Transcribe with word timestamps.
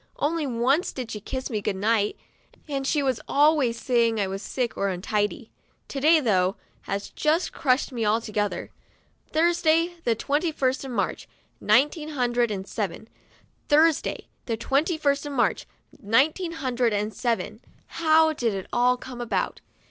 Only 0.15 0.47
once 0.47 0.91
did 0.91 1.11
she 1.11 1.19
kiss 1.21 1.51
me 1.51 1.61
good 1.61 1.75
night, 1.75 2.17
and 2.67 2.87
she 2.87 3.03
was 3.03 3.21
always 3.27 3.79
saying 3.79 4.19
I 4.19 4.25
was 4.25 4.41
sick 4.41 4.75
or 4.75 4.87
untidy. 4.87 5.51
To 5.89 5.99
day, 5.99 6.19
though, 6.19 6.55
has 6.89 7.09
just 7.11 7.51
crushed 7.53 7.91
me 7.91 8.03
altogether. 8.03 8.71
"Thursday, 9.31 9.93
the 10.03 10.15
twenty 10.15 10.51
first 10.51 10.83
of 10.83 10.89
March, 10.89 11.29
nine 11.59 11.91
teen 11.91 12.09
hundred 12.09 12.49
and 12.49 12.67
seven. 12.67 13.09
Thursday, 13.69 14.25
the 14.47 14.57
twenty 14.57 14.97
first 14.97 15.27
of 15.27 15.33
March, 15.33 15.67
nineteen 16.01 16.53
hundred 16.53 16.93
and 16.93 17.13
seven." 17.13 17.61
How 17.85 18.33
did 18.33 18.55
it 18.55 18.65
all 18.73 18.97
come 18.97 19.21
about 19.21 19.61